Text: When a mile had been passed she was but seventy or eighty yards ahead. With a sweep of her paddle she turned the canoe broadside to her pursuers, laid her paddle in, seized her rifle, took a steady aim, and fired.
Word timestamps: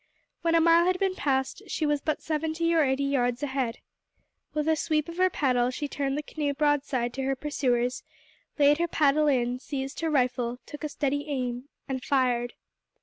When 0.41 0.55
a 0.55 0.59
mile 0.61 0.85
had 0.87 0.97
been 0.97 1.13
passed 1.13 1.61
she 1.67 1.85
was 1.85 2.01
but 2.01 2.23
seventy 2.23 2.73
or 2.73 2.83
eighty 2.83 3.03
yards 3.03 3.43
ahead. 3.43 3.77
With 4.51 4.67
a 4.67 4.75
sweep 4.75 5.07
of 5.07 5.17
her 5.17 5.29
paddle 5.29 5.69
she 5.69 5.87
turned 5.87 6.17
the 6.17 6.23
canoe 6.23 6.55
broadside 6.55 7.13
to 7.13 7.21
her 7.21 7.35
pursuers, 7.35 8.01
laid 8.57 8.79
her 8.79 8.87
paddle 8.87 9.27
in, 9.27 9.59
seized 9.59 9.99
her 9.99 10.09
rifle, 10.09 10.57
took 10.65 10.83
a 10.83 10.89
steady 10.89 11.27
aim, 11.27 11.69
and 11.87 12.03
fired. 12.03 12.55